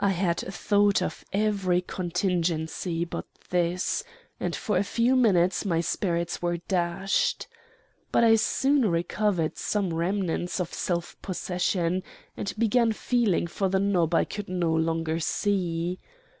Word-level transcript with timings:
"I 0.00 0.08
had 0.08 0.38
thought 0.40 1.00
of 1.00 1.24
every 1.32 1.82
contingency 1.82 3.04
but 3.04 3.26
this, 3.50 4.02
and 4.40 4.56
for 4.56 4.76
a 4.76 4.82
few 4.82 5.14
minutes 5.14 5.64
my 5.64 5.80
spirits 5.80 6.42
were 6.42 6.56
dashed. 6.56 7.46
But 8.10 8.24
I 8.24 8.34
soon 8.34 8.90
recovered 8.90 9.56
some 9.56 9.94
remnants 9.94 10.58
of 10.58 10.74
self 10.74 11.16
possession, 11.22 12.02
and 12.36 12.52
began 12.58 12.90
feeling 12.90 13.46
for 13.46 13.68
the 13.68 13.78
knob 13.78 14.16
I 14.16 14.24
could 14.24 14.48
no 14.48 14.72
longer 14.74 15.20
see. 15.20 16.00